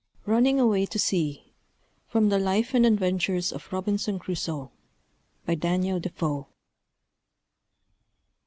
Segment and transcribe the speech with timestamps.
[0.25, 1.53] RUNNING AWAY TO SEA
[2.07, 4.71] (From the Life and Adventures of Robinson Crusoe.)
[5.45, 6.47] By DANIEL DEFOE.